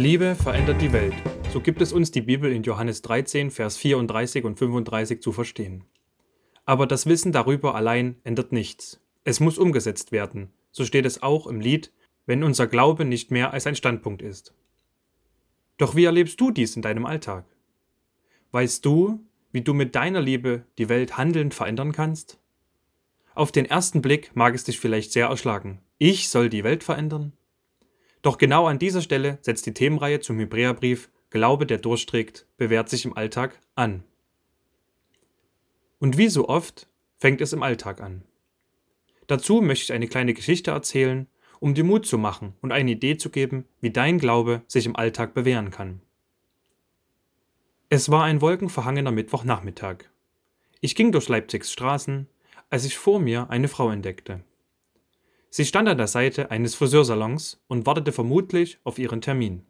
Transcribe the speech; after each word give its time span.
Liebe 0.00 0.34
verändert 0.34 0.80
die 0.80 0.94
Welt. 0.94 1.12
So 1.52 1.60
gibt 1.60 1.82
es 1.82 1.92
uns 1.92 2.10
die 2.10 2.22
Bibel 2.22 2.50
in 2.50 2.62
Johannes 2.62 3.02
13, 3.02 3.50
Vers 3.50 3.76
34 3.76 4.46
und 4.46 4.58
35 4.58 5.20
zu 5.20 5.30
verstehen. 5.30 5.84
Aber 6.64 6.86
das 6.86 7.04
Wissen 7.04 7.32
darüber 7.32 7.74
allein 7.74 8.16
ändert 8.24 8.50
nichts. 8.50 8.98
Es 9.24 9.40
muss 9.40 9.58
umgesetzt 9.58 10.10
werden. 10.10 10.54
So 10.72 10.86
steht 10.86 11.04
es 11.04 11.22
auch 11.22 11.46
im 11.46 11.60
Lied, 11.60 11.92
wenn 12.24 12.44
unser 12.44 12.66
Glaube 12.66 13.04
nicht 13.04 13.30
mehr 13.30 13.52
als 13.52 13.66
ein 13.66 13.76
Standpunkt 13.76 14.22
ist. 14.22 14.54
Doch 15.76 15.94
wie 15.94 16.06
erlebst 16.06 16.40
du 16.40 16.50
dies 16.50 16.76
in 16.76 16.80
deinem 16.80 17.04
Alltag? 17.04 17.44
Weißt 18.52 18.82
du, 18.86 19.20
wie 19.52 19.60
du 19.60 19.74
mit 19.74 19.94
deiner 19.94 20.22
Liebe 20.22 20.64
die 20.78 20.88
Welt 20.88 21.18
handelnd 21.18 21.52
verändern 21.52 21.92
kannst? 21.92 22.38
Auf 23.34 23.52
den 23.52 23.66
ersten 23.66 24.00
Blick 24.00 24.34
mag 24.34 24.54
es 24.54 24.64
dich 24.64 24.80
vielleicht 24.80 25.12
sehr 25.12 25.26
erschlagen. 25.26 25.82
Ich 25.98 26.30
soll 26.30 26.48
die 26.48 26.64
Welt 26.64 26.84
verändern? 26.84 27.34
Doch 28.22 28.38
genau 28.38 28.66
an 28.66 28.78
dieser 28.78 29.00
Stelle 29.00 29.38
setzt 29.42 29.66
die 29.66 29.74
Themenreihe 29.74 30.20
zum 30.20 30.38
Hebräerbrief 30.38 31.10
Glaube, 31.30 31.64
der 31.64 31.78
durchträgt, 31.78 32.46
bewährt 32.56 32.88
sich 32.88 33.04
im 33.04 33.16
Alltag 33.16 33.60
an. 33.76 34.02
Und 36.00 36.18
wie 36.18 36.28
so 36.28 36.48
oft 36.48 36.88
fängt 37.18 37.40
es 37.40 37.52
im 37.52 37.62
Alltag 37.62 38.00
an. 38.00 38.22
Dazu 39.28 39.60
möchte 39.60 39.84
ich 39.84 39.92
eine 39.92 40.08
kleine 40.08 40.34
Geschichte 40.34 40.72
erzählen, 40.72 41.28
um 41.60 41.74
dir 41.74 41.84
Mut 41.84 42.04
zu 42.06 42.18
machen 42.18 42.54
und 42.62 42.72
eine 42.72 42.90
Idee 42.90 43.16
zu 43.16 43.30
geben, 43.30 43.66
wie 43.80 43.90
dein 43.90 44.18
Glaube 44.18 44.62
sich 44.66 44.86
im 44.86 44.96
Alltag 44.96 45.34
bewähren 45.34 45.70
kann. 45.70 46.00
Es 47.90 48.10
war 48.10 48.24
ein 48.24 48.40
wolkenverhangener 48.40 49.12
Mittwochnachmittag. 49.12 50.04
Ich 50.80 50.94
ging 50.94 51.12
durch 51.12 51.28
Leipzigs 51.28 51.70
Straßen, 51.70 52.26
als 52.70 52.84
ich 52.84 52.96
vor 52.96 53.20
mir 53.20 53.50
eine 53.50 53.68
Frau 53.68 53.90
entdeckte. 53.90 54.42
Sie 55.50 55.64
stand 55.64 55.88
an 55.88 55.98
der 55.98 56.06
Seite 56.06 56.52
eines 56.52 56.76
Friseursalons 56.76 57.60
und 57.66 57.84
wartete 57.84 58.12
vermutlich 58.12 58.78
auf 58.84 58.98
ihren 58.98 59.20
Termin. 59.20 59.66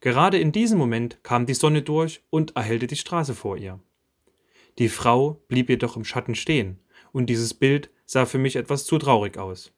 Gerade 0.00 0.38
in 0.38 0.50
diesem 0.50 0.78
Moment 0.78 1.22
kam 1.22 1.44
die 1.44 1.54
Sonne 1.54 1.82
durch 1.82 2.22
und 2.30 2.56
erhellte 2.56 2.86
die 2.86 2.96
Straße 2.96 3.34
vor 3.34 3.58
ihr. 3.58 3.80
Die 4.78 4.88
Frau 4.88 5.42
blieb 5.48 5.68
jedoch 5.68 5.96
im 5.96 6.04
Schatten 6.04 6.34
stehen, 6.34 6.78
und 7.12 7.26
dieses 7.26 7.52
Bild 7.52 7.90
sah 8.06 8.26
für 8.26 8.38
mich 8.38 8.56
etwas 8.56 8.86
zu 8.86 8.98
traurig 8.98 9.36
aus. 9.36 9.72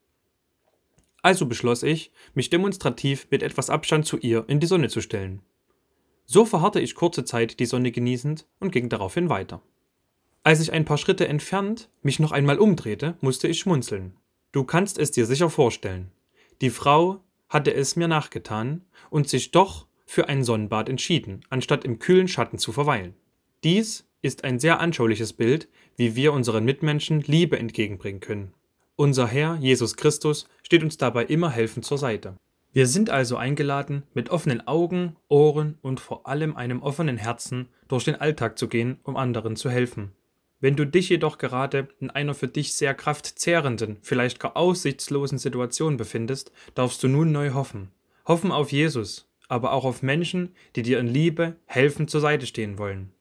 Also 1.22 1.46
beschloss 1.46 1.82
ich, 1.82 2.12
mich 2.34 2.50
demonstrativ 2.50 3.26
mit 3.30 3.42
etwas 3.42 3.68
Abstand 3.68 4.06
zu 4.06 4.16
ihr 4.18 4.44
in 4.46 4.60
die 4.60 4.66
Sonne 4.66 4.88
zu 4.88 5.00
stellen. 5.00 5.42
So 6.24 6.44
verharrte 6.44 6.80
ich 6.80 6.94
kurze 6.94 7.24
Zeit 7.24 7.58
die 7.58 7.66
Sonne 7.66 7.90
genießend 7.90 8.46
und 8.60 8.70
ging 8.70 8.88
daraufhin 8.88 9.28
weiter. 9.28 9.60
Als 10.44 10.60
ich 10.60 10.72
ein 10.72 10.84
paar 10.84 10.98
Schritte 10.98 11.26
entfernt 11.26 11.90
mich 12.02 12.20
noch 12.20 12.32
einmal 12.32 12.58
umdrehte, 12.58 13.16
musste 13.20 13.48
ich 13.48 13.58
schmunzeln. 13.58 14.14
Du 14.52 14.64
kannst 14.64 14.98
es 14.98 15.12
dir 15.12 15.26
sicher 15.26 15.48
vorstellen. 15.48 16.10
Die 16.60 16.70
Frau 16.70 17.22
hatte 17.48 17.72
es 17.72 17.94
mir 17.94 18.08
nachgetan 18.08 18.84
und 19.08 19.28
sich 19.28 19.52
doch 19.52 19.86
für 20.06 20.28
ein 20.28 20.42
Sonnenbad 20.42 20.88
entschieden, 20.88 21.42
anstatt 21.50 21.84
im 21.84 22.00
kühlen 22.00 22.26
Schatten 22.26 22.58
zu 22.58 22.72
verweilen. 22.72 23.14
Dies 23.62 24.08
ist 24.22 24.42
ein 24.42 24.58
sehr 24.58 24.80
anschauliches 24.80 25.32
Bild, 25.32 25.68
wie 25.96 26.16
wir 26.16 26.32
unseren 26.32 26.64
Mitmenschen 26.64 27.20
Liebe 27.20 27.58
entgegenbringen 27.58 28.20
können. 28.20 28.52
Unser 28.96 29.28
Herr 29.28 29.56
Jesus 29.60 29.96
Christus 29.96 30.48
steht 30.62 30.82
uns 30.82 30.96
dabei 30.96 31.24
immer 31.24 31.50
helfend 31.50 31.84
zur 31.84 31.98
Seite. 31.98 32.34
Wir 32.72 32.86
sind 32.86 33.08
also 33.08 33.36
eingeladen, 33.36 34.02
mit 34.14 34.30
offenen 34.30 34.66
Augen, 34.66 35.16
Ohren 35.28 35.78
und 35.80 36.00
vor 36.00 36.26
allem 36.26 36.56
einem 36.56 36.82
offenen 36.82 37.16
Herzen 37.16 37.68
durch 37.88 38.04
den 38.04 38.16
Alltag 38.16 38.58
zu 38.58 38.68
gehen, 38.68 38.98
um 39.04 39.16
anderen 39.16 39.56
zu 39.56 39.70
helfen. 39.70 40.12
Wenn 40.60 40.76
du 40.76 40.86
dich 40.86 41.08
jedoch 41.08 41.38
gerade 41.38 41.88
in 42.00 42.10
einer 42.10 42.34
für 42.34 42.48
dich 42.48 42.74
sehr 42.74 42.94
kraftzehrenden, 42.94 43.96
vielleicht 44.02 44.40
gar 44.40 44.56
aussichtslosen 44.56 45.38
Situation 45.38 45.96
befindest, 45.96 46.52
darfst 46.74 47.02
du 47.02 47.08
nun 47.08 47.32
neu 47.32 47.52
hoffen. 47.54 47.90
Hoffen 48.26 48.52
auf 48.52 48.70
Jesus, 48.70 49.30
aber 49.48 49.72
auch 49.72 49.84
auf 49.84 50.02
Menschen, 50.02 50.54
die 50.76 50.82
dir 50.82 51.00
in 51.00 51.06
Liebe 51.06 51.56
helfend 51.64 52.10
zur 52.10 52.20
Seite 52.20 52.46
stehen 52.46 52.76
wollen. 52.76 53.12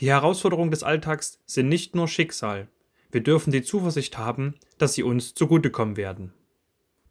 Die 0.00 0.08
Herausforderungen 0.08 0.70
des 0.70 0.82
Alltags 0.82 1.38
sind 1.44 1.68
nicht 1.68 1.94
nur 1.94 2.08
Schicksal. 2.08 2.68
Wir 3.10 3.22
dürfen 3.22 3.52
die 3.52 3.62
Zuversicht 3.62 4.16
haben, 4.16 4.54
dass 4.78 4.94
sie 4.94 5.02
uns 5.02 5.34
zugutekommen 5.34 5.98
werden. 5.98 6.32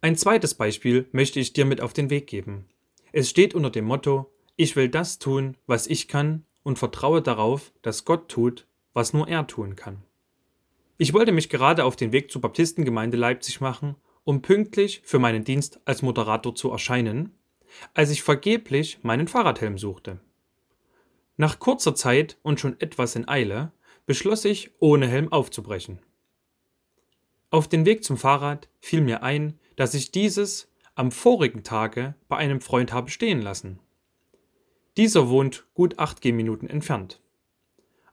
Ein 0.00 0.16
zweites 0.16 0.54
Beispiel 0.54 1.06
möchte 1.12 1.38
ich 1.38 1.52
dir 1.52 1.64
mit 1.64 1.80
auf 1.80 1.92
den 1.92 2.10
Weg 2.10 2.26
geben. 2.26 2.66
Es 3.12 3.30
steht 3.30 3.54
unter 3.54 3.70
dem 3.70 3.84
Motto, 3.84 4.32
ich 4.56 4.74
will 4.74 4.88
das 4.88 5.20
tun, 5.20 5.56
was 5.66 5.86
ich 5.86 6.08
kann 6.08 6.44
und 6.64 6.80
vertraue 6.80 7.22
darauf, 7.22 7.72
dass 7.82 8.04
Gott 8.04 8.28
tut, 8.28 8.66
was 8.94 9.12
nur 9.12 9.28
er 9.28 9.46
tun 9.46 9.76
kann. 9.76 10.02
Ich 10.98 11.12
wollte 11.12 11.32
mich 11.32 11.48
gerade 11.48 11.84
auf 11.84 11.96
den 11.96 12.12
Weg 12.12 12.30
zur 12.30 12.40
Baptistengemeinde 12.40 13.16
Leipzig 13.16 13.60
machen, 13.60 13.96
um 14.24 14.42
pünktlich 14.42 15.02
für 15.04 15.18
meinen 15.18 15.44
Dienst 15.44 15.80
als 15.84 16.02
Moderator 16.02 16.54
zu 16.54 16.70
erscheinen, 16.70 17.34
als 17.94 18.10
ich 18.10 18.22
vergeblich 18.22 18.98
meinen 19.02 19.28
Fahrradhelm 19.28 19.78
suchte. 19.78 20.20
Nach 21.36 21.58
kurzer 21.58 21.94
Zeit 21.94 22.38
und 22.42 22.60
schon 22.60 22.78
etwas 22.80 23.16
in 23.16 23.26
Eile 23.26 23.72
beschloss 24.06 24.44
ich, 24.44 24.70
ohne 24.78 25.06
Helm 25.08 25.32
aufzubrechen. 25.32 25.98
Auf 27.50 27.68
den 27.68 27.84
Weg 27.84 28.04
zum 28.04 28.16
Fahrrad 28.16 28.68
fiel 28.80 29.00
mir 29.00 29.22
ein, 29.22 29.58
dass 29.76 29.94
ich 29.94 30.10
dieses 30.10 30.70
am 30.94 31.10
vorigen 31.10 31.64
Tage 31.64 32.14
bei 32.28 32.36
einem 32.36 32.60
Freund 32.60 32.92
habe 32.92 33.10
stehen 33.10 33.40
lassen. 33.40 33.78
Dieser 34.96 35.28
wohnt 35.28 35.66
gut 35.74 35.98
acht 35.98 36.20
Gehminuten 36.20 36.68
entfernt. 36.68 37.20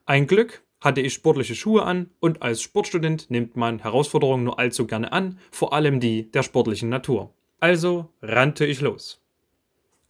Ein 0.06 0.26
Glück, 0.26 0.62
hatte 0.80 1.00
ich 1.00 1.12
sportliche 1.12 1.54
Schuhe 1.54 1.82
an 1.82 2.10
und 2.20 2.42
als 2.42 2.62
Sportstudent 2.62 3.30
nimmt 3.30 3.56
man 3.56 3.80
Herausforderungen 3.80 4.44
nur 4.44 4.58
allzu 4.58 4.86
gerne 4.86 5.12
an, 5.12 5.38
vor 5.50 5.72
allem 5.72 6.00
die 6.00 6.30
der 6.30 6.42
sportlichen 6.42 6.88
Natur. 6.88 7.34
Also 7.60 8.08
rannte 8.22 8.64
ich 8.64 8.80
los. 8.80 9.20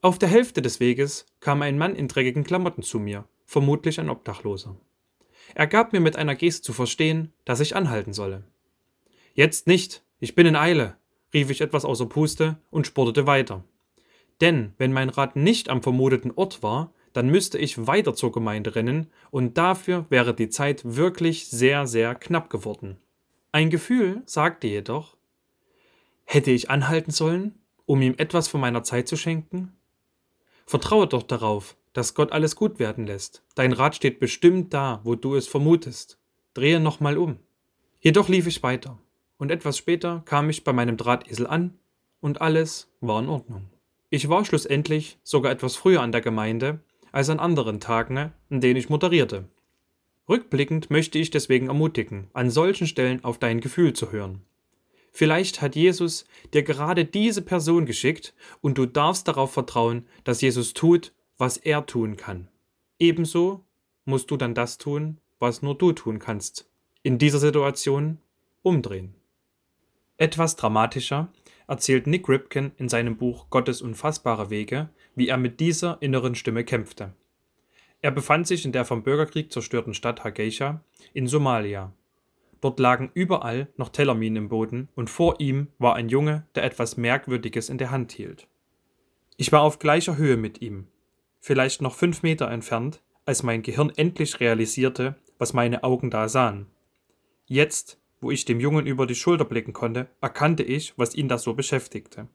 Auf 0.02 0.18
der 0.18 0.28
Hälfte 0.28 0.62
des 0.62 0.80
Weges 0.80 1.26
kam 1.40 1.62
ein 1.62 1.76
Mann 1.76 1.94
in 1.94 2.08
dreckigen 2.08 2.44
Klamotten 2.44 2.82
zu 2.82 2.98
mir, 2.98 3.24
vermutlich 3.44 4.00
ein 4.00 4.08
Obdachloser. 4.08 4.76
Er 5.54 5.66
gab 5.66 5.92
mir 5.92 6.00
mit 6.00 6.16
einer 6.16 6.36
Geste 6.36 6.62
zu 6.62 6.72
verstehen, 6.72 7.32
dass 7.44 7.60
ich 7.60 7.74
anhalten 7.74 8.12
solle. 8.12 8.44
Jetzt 9.34 9.66
nicht, 9.66 10.02
ich 10.20 10.34
bin 10.34 10.46
in 10.46 10.56
Eile, 10.56 10.96
rief 11.34 11.50
ich 11.50 11.60
etwas 11.60 11.84
außer 11.84 12.06
Puste 12.06 12.58
und 12.70 12.86
spurtete 12.86 13.26
weiter. 13.26 13.64
Denn 14.40 14.72
wenn 14.78 14.92
mein 14.92 15.10
Rad 15.10 15.36
nicht 15.36 15.68
am 15.68 15.82
vermuteten 15.82 16.32
Ort 16.34 16.62
war, 16.62 16.92
dann 17.12 17.28
müsste 17.28 17.58
ich 17.58 17.86
weiter 17.86 18.14
zur 18.14 18.32
Gemeinde 18.32 18.74
rennen 18.74 19.10
und 19.30 19.58
dafür 19.58 20.06
wäre 20.08 20.34
die 20.34 20.48
Zeit 20.48 20.82
wirklich 20.84 21.48
sehr, 21.48 21.86
sehr 21.86 22.14
knapp 22.14 22.50
geworden. 22.50 22.98
Ein 23.52 23.70
Gefühl 23.70 24.22
sagte 24.26 24.68
jedoch, 24.68 25.16
hätte 26.24 26.50
ich 26.50 26.70
anhalten 26.70 27.10
sollen, 27.10 27.58
um 27.86 28.00
ihm 28.02 28.14
etwas 28.16 28.48
von 28.48 28.60
meiner 28.60 28.84
Zeit 28.84 29.08
zu 29.08 29.16
schenken? 29.16 29.76
Vertraue 30.66 31.08
doch 31.08 31.24
darauf, 31.24 31.76
dass 31.92 32.14
Gott 32.14 32.30
alles 32.30 32.54
gut 32.54 32.78
werden 32.78 33.06
lässt. 33.06 33.42
Dein 33.56 33.72
Rat 33.72 33.96
steht 33.96 34.20
bestimmt 34.20 34.72
da, 34.72 35.00
wo 35.02 35.16
du 35.16 35.34
es 35.34 35.48
vermutest. 35.48 36.18
Drehe 36.54 36.78
nochmal 36.78 37.18
um. 37.18 37.38
Jedoch 38.00 38.28
lief 38.28 38.46
ich 38.46 38.62
weiter, 38.62 38.98
und 39.36 39.50
etwas 39.50 39.76
später 39.76 40.22
kam 40.24 40.48
ich 40.48 40.62
bei 40.62 40.72
meinem 40.72 40.96
Drahtesel 40.96 41.46
an, 41.46 41.78
und 42.20 42.40
alles 42.40 42.88
war 43.00 43.20
in 43.20 43.28
Ordnung. 43.28 43.70
Ich 44.10 44.28
war 44.28 44.44
schlussendlich 44.44 45.18
sogar 45.22 45.50
etwas 45.50 45.76
früher 45.76 46.02
an 46.02 46.12
der 46.12 46.20
Gemeinde, 46.20 46.80
als 47.12 47.30
an 47.30 47.40
anderen 47.40 47.80
Tagen, 47.80 48.32
in 48.48 48.60
denen 48.60 48.76
ich 48.76 48.88
moderierte. 48.88 49.44
Rückblickend 50.28 50.90
möchte 50.90 51.18
ich 51.18 51.30
deswegen 51.30 51.68
ermutigen, 51.68 52.28
an 52.32 52.50
solchen 52.50 52.86
Stellen 52.86 53.24
auf 53.24 53.38
dein 53.38 53.60
Gefühl 53.60 53.92
zu 53.92 54.12
hören. 54.12 54.42
Vielleicht 55.12 55.60
hat 55.60 55.74
Jesus 55.74 56.24
dir 56.54 56.62
gerade 56.62 57.04
diese 57.04 57.42
Person 57.42 57.84
geschickt 57.84 58.34
und 58.60 58.78
du 58.78 58.86
darfst 58.86 59.26
darauf 59.26 59.52
vertrauen, 59.52 60.06
dass 60.24 60.40
Jesus 60.40 60.72
tut, 60.72 61.12
was 61.36 61.56
er 61.56 61.84
tun 61.86 62.16
kann. 62.16 62.48
Ebenso 62.98 63.64
musst 64.04 64.30
du 64.30 64.36
dann 64.36 64.54
das 64.54 64.78
tun, 64.78 65.18
was 65.38 65.62
nur 65.62 65.74
du 65.74 65.92
tun 65.92 66.18
kannst. 66.18 66.68
In 67.02 67.18
dieser 67.18 67.38
Situation 67.38 68.18
umdrehen. 68.62 69.14
Etwas 70.16 70.54
dramatischer 70.56 71.32
erzählt 71.70 72.08
Nick 72.08 72.28
Ripken 72.28 72.72
in 72.78 72.88
seinem 72.88 73.16
Buch 73.16 73.48
Gottes 73.48 73.80
unfassbare 73.80 74.50
Wege, 74.50 74.88
wie 75.14 75.28
er 75.28 75.36
mit 75.36 75.60
dieser 75.60 75.98
inneren 76.00 76.34
Stimme 76.34 76.64
kämpfte. 76.64 77.14
Er 78.02 78.10
befand 78.10 78.48
sich 78.48 78.64
in 78.64 78.72
der 78.72 78.84
vom 78.84 79.04
Bürgerkrieg 79.04 79.52
zerstörten 79.52 79.94
Stadt 79.94 80.24
Hargeisa 80.24 80.82
in 81.14 81.28
Somalia. 81.28 81.92
Dort 82.60 82.80
lagen 82.80 83.12
überall 83.14 83.68
noch 83.76 83.88
Tellerminen 83.88 84.44
im 84.44 84.48
Boden 84.48 84.88
und 84.96 85.10
vor 85.10 85.38
ihm 85.38 85.68
war 85.78 85.94
ein 85.94 86.08
Junge, 86.08 86.44
der 86.56 86.64
etwas 86.64 86.96
Merkwürdiges 86.96 87.68
in 87.68 87.78
der 87.78 87.92
Hand 87.92 88.10
hielt. 88.10 88.48
Ich 89.36 89.52
war 89.52 89.62
auf 89.62 89.78
gleicher 89.78 90.16
Höhe 90.16 90.36
mit 90.36 90.60
ihm, 90.60 90.88
vielleicht 91.38 91.82
noch 91.82 91.94
fünf 91.94 92.24
Meter 92.24 92.50
entfernt, 92.50 93.00
als 93.26 93.44
mein 93.44 93.62
Gehirn 93.62 93.92
endlich 93.94 94.40
realisierte, 94.40 95.14
was 95.38 95.52
meine 95.52 95.84
Augen 95.84 96.10
da 96.10 96.28
sahen. 96.28 96.66
Jetzt 97.46 97.99
wo 98.20 98.30
ich 98.30 98.44
dem 98.44 98.60
Jungen 98.60 98.86
über 98.86 99.06
die 99.06 99.14
Schulter 99.14 99.44
blicken 99.44 99.72
konnte, 99.72 100.08
erkannte 100.20 100.62
ich, 100.62 100.94
was 100.96 101.14
ihn 101.14 101.28
da 101.28 101.38
so 101.38 101.54
beschäftigte. 101.54 102.28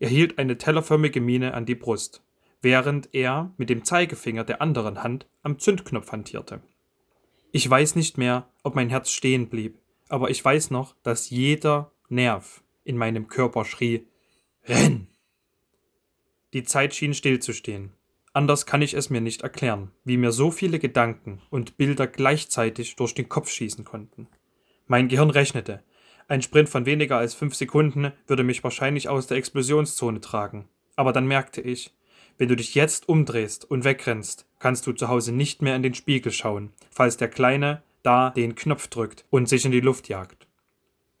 Er 0.00 0.08
hielt 0.08 0.38
eine 0.38 0.58
tellerförmige 0.58 1.20
Miene 1.20 1.54
an 1.54 1.64
die 1.64 1.76
Brust, 1.76 2.22
während 2.60 3.08
er 3.12 3.52
mit 3.56 3.70
dem 3.70 3.84
Zeigefinger 3.84 4.44
der 4.44 4.60
anderen 4.60 5.02
Hand 5.02 5.26
am 5.42 5.58
Zündknopf 5.58 6.10
hantierte. 6.10 6.60
Ich 7.52 7.68
weiß 7.68 7.96
nicht 7.96 8.18
mehr, 8.18 8.48
ob 8.62 8.74
mein 8.74 8.88
Herz 8.88 9.10
stehen 9.10 9.48
blieb, 9.48 9.78
aber 10.08 10.30
ich 10.30 10.44
weiß 10.44 10.70
noch, 10.70 10.94
dass 11.02 11.30
jeder 11.30 11.92
Nerv 12.08 12.62
in 12.84 12.96
meinem 12.96 13.28
Körper 13.28 13.64
schrie 13.64 14.06
Renn. 14.64 15.06
Die 16.52 16.64
Zeit 16.64 16.94
schien 16.94 17.14
stillzustehen. 17.14 17.92
Anders 18.32 18.66
kann 18.66 18.82
ich 18.82 18.94
es 18.94 19.10
mir 19.10 19.20
nicht 19.20 19.42
erklären, 19.42 19.90
wie 20.04 20.16
mir 20.16 20.32
so 20.32 20.50
viele 20.50 20.78
Gedanken 20.78 21.42
und 21.50 21.76
Bilder 21.76 22.06
gleichzeitig 22.06 22.96
durch 22.96 23.14
den 23.14 23.28
Kopf 23.28 23.50
schießen 23.50 23.84
konnten. 23.84 24.26
Mein 24.92 25.08
Gehirn 25.08 25.30
rechnete. 25.30 25.82
Ein 26.28 26.42
Sprint 26.42 26.68
von 26.68 26.84
weniger 26.84 27.16
als 27.16 27.32
fünf 27.32 27.54
Sekunden 27.54 28.12
würde 28.26 28.42
mich 28.42 28.62
wahrscheinlich 28.62 29.08
aus 29.08 29.26
der 29.26 29.38
Explosionszone 29.38 30.20
tragen. 30.20 30.68
Aber 30.96 31.14
dann 31.14 31.26
merkte 31.26 31.62
ich, 31.62 31.94
wenn 32.36 32.48
du 32.48 32.56
dich 32.56 32.74
jetzt 32.74 33.08
umdrehst 33.08 33.64
und 33.70 33.84
wegrennst, 33.84 34.46
kannst 34.58 34.86
du 34.86 34.92
zu 34.92 35.08
Hause 35.08 35.32
nicht 35.32 35.62
mehr 35.62 35.76
in 35.76 35.82
den 35.82 35.94
Spiegel 35.94 36.30
schauen, 36.30 36.74
falls 36.90 37.16
der 37.16 37.28
Kleine 37.28 37.82
da 38.02 38.32
den 38.36 38.54
Knopf 38.54 38.88
drückt 38.88 39.24
und 39.30 39.48
sich 39.48 39.64
in 39.64 39.72
die 39.72 39.80
Luft 39.80 40.10
jagt. 40.10 40.46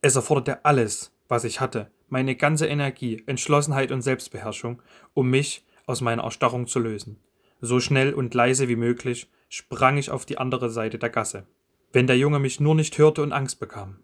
Es 0.02 0.16
erforderte 0.16 0.66
alles, 0.66 1.10
was 1.28 1.44
ich 1.44 1.60
hatte, 1.60 1.90
meine 2.10 2.36
ganze 2.36 2.66
Energie, 2.66 3.22
Entschlossenheit 3.24 3.90
und 3.90 4.02
Selbstbeherrschung, 4.02 4.82
um 5.14 5.30
mich 5.30 5.64
aus 5.86 6.02
meiner 6.02 6.24
Erstarrung 6.24 6.66
zu 6.66 6.78
lösen. 6.78 7.20
So 7.62 7.80
schnell 7.80 8.12
und 8.12 8.34
leise 8.34 8.68
wie 8.68 8.76
möglich 8.76 9.30
sprang 9.48 9.96
ich 9.96 10.10
auf 10.10 10.26
die 10.26 10.36
andere 10.36 10.68
Seite 10.68 10.98
der 10.98 11.08
Gasse. 11.08 11.46
Wenn 11.92 12.06
der 12.06 12.16
Junge 12.16 12.38
mich 12.38 12.58
nur 12.58 12.74
nicht 12.74 12.96
hörte 12.96 13.22
und 13.22 13.32
Angst 13.32 13.60
bekam. 13.60 13.98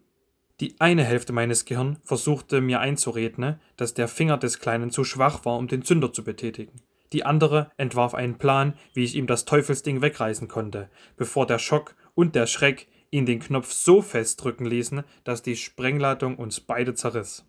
Die 0.59 0.75
eine 0.79 1.03
Hälfte 1.03 1.33
meines 1.33 1.65
Gehirns 1.65 1.99
versuchte 2.03 2.61
mir 2.61 2.81
einzureden, 2.81 3.59
dass 3.77 3.93
der 3.93 4.07
Finger 4.07 4.37
des 4.37 4.59
Kleinen 4.59 4.91
zu 4.91 5.03
schwach 5.03 5.45
war, 5.45 5.57
um 5.57 5.67
den 5.67 5.83
Zünder 5.83 6.13
zu 6.13 6.23
betätigen. 6.23 6.81
Die 7.13 7.25
andere 7.25 7.71
entwarf 7.77 8.13
einen 8.13 8.37
Plan, 8.37 8.73
wie 8.93 9.03
ich 9.03 9.15
ihm 9.15 9.25
das 9.25 9.45
Teufelsding 9.45 10.01
wegreißen 10.01 10.47
konnte, 10.47 10.89
bevor 11.17 11.47
der 11.47 11.57
Schock 11.57 11.95
und 12.13 12.35
der 12.35 12.45
Schreck 12.45 12.87
ihn 13.09 13.25
den 13.25 13.39
Knopf 13.39 13.71
so 13.71 14.01
festdrücken 14.03 14.65
ließen, 14.65 15.03
dass 15.23 15.41
die 15.41 15.55
Sprengladung 15.55 16.35
uns 16.37 16.59
beide 16.59 16.93
zerriss. 16.93 17.45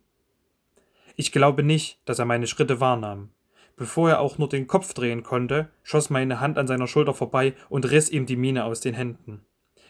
Ich 1.16 1.32
glaube 1.32 1.62
nicht, 1.62 2.00
dass 2.06 2.18
er 2.18 2.24
meine 2.24 2.46
Schritte 2.46 2.80
wahrnahm. 2.80 3.30
Bevor 3.76 4.08
er 4.08 4.20
auch 4.20 4.38
nur 4.38 4.48
den 4.48 4.66
Kopf 4.66 4.94
drehen 4.94 5.22
konnte, 5.22 5.70
schoss 5.82 6.08
meine 6.08 6.40
Hand 6.40 6.56
an 6.56 6.66
seiner 6.66 6.86
Schulter 6.86 7.12
vorbei 7.12 7.54
und 7.68 7.90
riss 7.90 8.08
ihm 8.08 8.24
die 8.24 8.36
Mine 8.36 8.64
aus 8.64 8.80
den 8.80 8.94
Händen. 8.94 9.44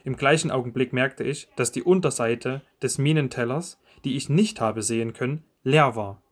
Im 0.04 0.16
gleichen 0.16 0.50
Augenblick 0.50 0.92
merkte 0.92 1.24
ich, 1.24 1.48
dass 1.56 1.72
die 1.72 1.82
Unterseite 1.82 2.62
des 2.82 2.98
Minentellers, 2.98 3.78
die 4.04 4.16
ich 4.16 4.28
nicht 4.28 4.60
habe 4.60 4.82
sehen 4.82 5.12
können, 5.12 5.44
leer 5.62 5.96
war. 5.96 6.22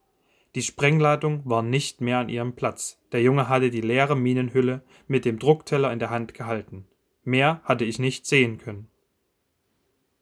Die 0.55 0.63
Sprengladung 0.63 1.43
war 1.45 1.63
nicht 1.63 2.01
mehr 2.01 2.19
an 2.19 2.29
ihrem 2.29 2.55
Platz. 2.55 2.99
Der 3.13 3.23
Junge 3.23 3.49
hatte 3.49 3.71
die 3.71 3.81
leere 3.81 4.17
Minenhülle 4.17 4.83
mit 5.07 5.25
dem 5.25 5.39
Druckteller 5.39 5.93
in 5.93 5.99
der 5.99 6.11
Hand 6.11 6.35
gehalten. 6.35 6.87
Mehr 7.25 7.61
hatte 7.65 7.85
ich 7.85 7.99
nicht 7.99 8.27
sehen 8.27 8.59
können. 8.59 8.89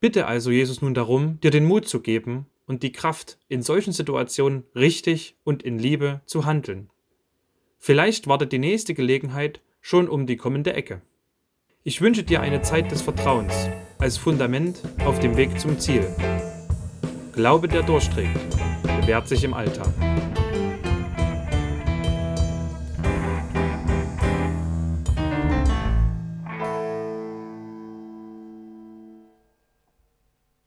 Bitte 0.01 0.27
also 0.27 0.51
Jesus 0.51 0.83
nun 0.83 0.95
darum, 0.95 1.41
dir 1.41 1.51
den 1.51 1.65
Mut 1.65 1.89
zu 1.89 2.01
geben 2.01 2.47
und 2.67 2.83
die 2.83 2.93
Kraft, 2.93 3.39
in 3.49 3.63
solchen 3.63 3.93
Situationen 3.93 4.65
richtig 4.75 5.37
und 5.45 5.63
in 5.63 5.79
Liebe 5.79 6.21
zu 6.27 6.45
handeln. 6.45 6.91
Vielleicht 7.79 8.27
wartet 8.27 8.53
die 8.53 8.59
nächste 8.59 8.95
Gelegenheit 8.95 9.61
schon 9.81 10.09
um 10.09 10.27
die 10.27 10.37
kommende 10.37 10.73
Ecke. 10.73 11.03
Ich 11.89 12.01
wünsche 12.01 12.25
dir 12.25 12.41
eine 12.41 12.63
Zeit 12.63 12.91
des 12.91 13.01
Vertrauens 13.01 13.55
als 13.99 14.19
Fundament 14.19 14.81
auf 15.05 15.21
dem 15.21 15.37
Weg 15.37 15.61
zum 15.61 15.79
Ziel. 15.79 16.05
Glaube, 17.31 17.69
der 17.69 17.85
durchträgt, 17.85 18.41
bewährt 18.83 19.29
sich 19.29 19.45
im 19.45 19.55
Alltag. 19.55 19.93